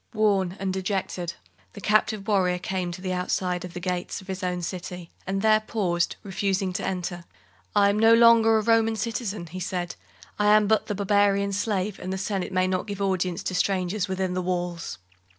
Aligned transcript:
Worn 0.15 0.57
and 0.59 0.73
dejected, 0.73 1.35
the 1.73 1.79
captive 1.79 2.27
warrior 2.27 2.57
came 2.57 2.91
to 2.91 3.03
the 3.03 3.13
outside 3.13 3.63
of 3.63 3.75
the 3.75 3.79
gates 3.79 4.19
of 4.19 4.25
his 4.25 4.41
own 4.41 4.63
city 4.63 5.11
and 5.27 5.43
there 5.43 5.59
paused, 5.59 6.15
refusing 6.23 6.73
to 6.73 6.83
enter. 6.83 7.23
"I 7.75 7.87
am 7.91 7.99
no 7.99 8.15
longer 8.15 8.57
a 8.57 8.63
Roman 8.63 8.95
citizen," 8.95 9.45
he 9.45 9.59
said; 9.59 9.93
"I 10.39 10.47
am 10.55 10.65
but 10.65 10.87
the 10.87 10.95
barbarian's 10.95 11.59
slave, 11.59 11.99
and 11.99 12.11
the 12.11 12.17
Senate 12.17 12.51
may 12.51 12.65
not 12.65 12.87
give 12.87 12.99
audience 12.99 13.43
to 13.43 13.53
strangers 13.53 14.07
within 14.07 14.33
the 14.33 14.41
walls." 14.41 14.97